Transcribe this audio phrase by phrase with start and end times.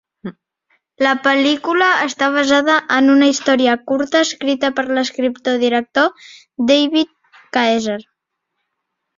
[1.07, 6.27] La pel·lícula està basada en una història curta escrita per l'escriptor-director
[6.73, 7.17] David
[7.59, 8.01] Caesar.